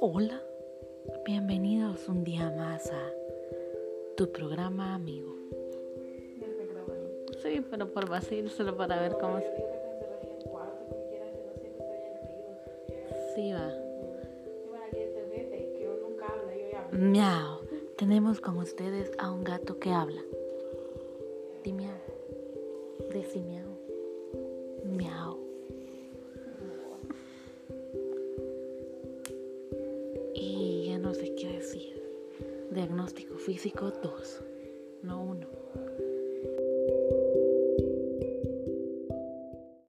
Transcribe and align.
Hola, 0.00 0.40
bienvenidos 1.24 2.08
un 2.08 2.22
día 2.22 2.50
más 2.56 2.90
a 2.90 3.12
tu 4.16 4.30
programa 4.30 4.94
amigo. 4.94 5.34
Sí, 7.42 7.64
pero 7.70 7.92
por 7.92 8.08
vacío, 8.08 8.48
solo 8.48 8.76
para 8.76 9.00
ver 9.00 9.16
cómo 9.20 9.40
se... 9.40 9.46
Sí, 13.34 13.52
va. 13.52 13.72
Miau. 16.92 17.60
Tenemos 17.96 18.40
con 18.40 18.58
ustedes 18.58 19.10
a 19.18 19.32
un 19.32 19.42
gato 19.42 19.78
que 19.78 19.90
habla. 19.90 20.22
Di 21.64 21.72
miau. 21.72 21.98
Decí 23.12 23.40
miau. 23.40 23.77
No 31.08 31.14
sé 31.14 31.34
qué 31.36 31.48
decir. 31.48 32.02
Diagnóstico 32.70 33.38
físico 33.38 33.90
2, 33.90 34.44
no 35.04 35.22
1. 35.22 35.47